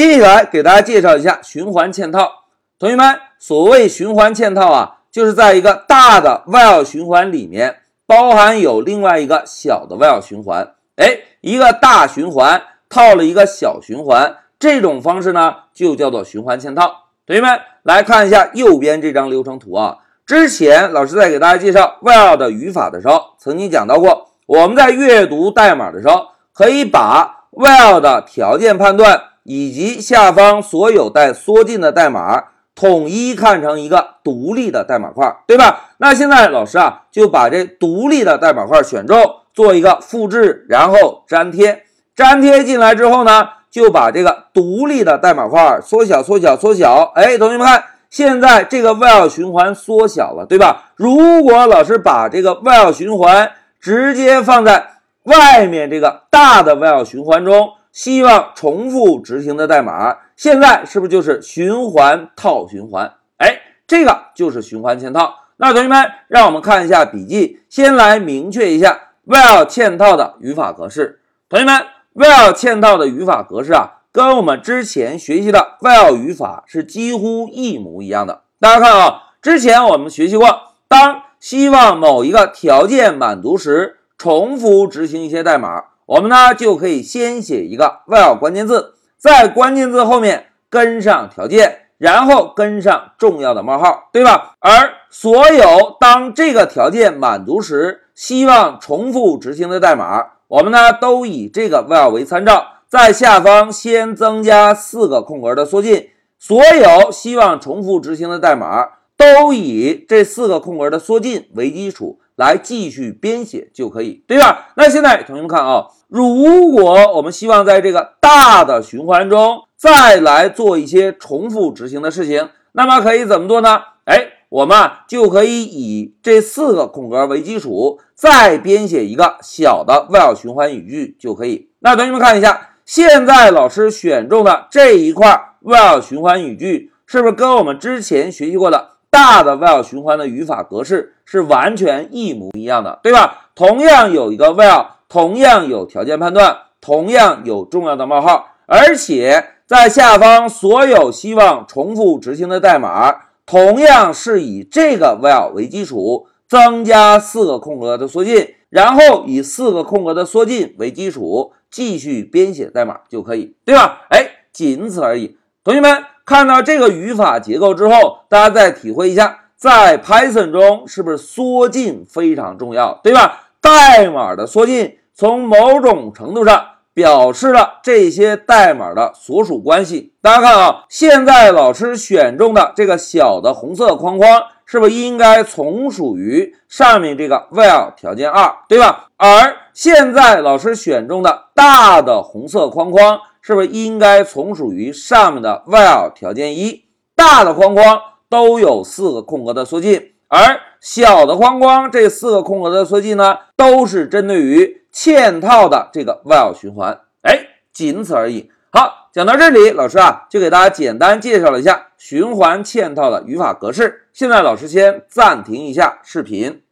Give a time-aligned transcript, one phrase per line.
[0.00, 2.44] 接下来给大家介绍一下循环嵌套。
[2.78, 10.72] 同学们，所谓循环嵌套啊，就是在一个大的 while 循环里面，包含有另外一个小的 while 循环。
[10.96, 17.10] 哎，一个大循环套了一个小循环，这种方式呢，就叫做循环嵌套。
[17.26, 19.98] 同学们来看一下右边这张流程图啊。
[20.24, 32.44] 之前老师在给大家介绍 while 的语法的时候，曾经讲到过，我们在阅读代码的时候，可以把 while 的条件判断以及下方所有带缩进的代码
[32.76, 35.90] 统一看成一个独立的代码块，对吧？
[35.98, 39.18] 那现在老师啊，就把这独立的代码块选中，
[39.52, 41.82] 做一个复制，然后粘贴，
[42.14, 47.10] 粘贴进来之后呢，就把这个独立的代码块缩小、缩小、缩小。
[47.16, 47.82] 哎，同学们看。
[48.08, 50.90] 现在这个 while 循环缩小了，对吧？
[50.96, 63.14] 如果老师把这个 while 循环直接放在外面这个大的 while 循环中，希望重复执行的代码，现在是不是就是循环套循环？
[63.38, 65.34] 哎，这个就是循环嵌套。
[65.56, 71.20] 那同学们，让我们看一下笔记，先来明确一下 while 嵌套的语法格式。
[71.48, 71.82] 同学们
[72.14, 73.98] ，while 嵌套的语法格式啊。
[74.12, 78.42] 跟我们之前学习的 while 语法是几乎一模一样的。
[78.58, 80.48] 大家看啊，之前我们学习过，
[80.88, 94.56] 当希望某一个条件满足时，重复执行一些代码，我们呢就可以先写一个 while 关键字，在关键字后面跟上条件，然后跟上重要的冒号，对吧？
[94.58, 102.66] 而所有当这个条件满足时，希望重复执行的代码，我们呢都以这个 while 为参照。
[102.88, 106.08] 在下方先增加四个空格的缩进，
[106.40, 108.84] 所有希望重复执行的代码
[109.16, 114.72] 都以这四个空格的缩进为基础来继续编写就可以，对吧？
[114.76, 123.82] 那现在同学们看啊，如果我们希望在这个大的循环中再来做一些重复执行的事情，那么可以怎么做呢？
[124.06, 131.68] 哎，我们就可以以这四个空格为基础，再编写一个小的 while 循环语句就可以。
[131.80, 132.68] 那同学们看一下。
[132.86, 143.50] 现在老师选中的这一块 while 循环语句，是不是跟我们之前学习过的大的 while 循环的语法格式是完全一模一样的，对吧？
[143.54, 153.14] 同样有一个 while，同样有条件判断，同样有重要的冒号，而且在下方所有希望重复执行的代码，
[153.46, 161.52] 同样是以这个 while 为基础，增加四个空格的缩进，然后以四个空格的缩进为基础。
[161.70, 164.00] 继续编写代码就可以，对吧？
[164.08, 165.38] 哎，仅此而已。
[165.62, 173.50] 同学们看到这个语法结构之后，大家再体会一下，在 Python 中是不是缩进非常重要，对吧？
[173.60, 180.14] 代码的缩进从某种程度上表示了这些代码的所属关系。
[180.22, 184.42] 大家看啊，现在老师选中的这个小的红色框框。
[184.64, 189.08] 是不是应该从属于上面这个 while 条件二，对吧？
[189.16, 196.84] 而现在老师选中的大的红色框框，是不是应该从属于上面的 while 条件一？
[197.16, 207.00] 大的框框都有四个空格的缩进，而小的框框这四个空格的缩进呢，都是针对于嵌套的这个 while 循环。
[207.22, 208.50] 哎，仅此而已。
[208.70, 214.06] 好，讲到这里，老师啊就给大家简单介绍了一下循环嵌套的语法格式。
[214.12, 216.62] 现在老师先暂停一下视频。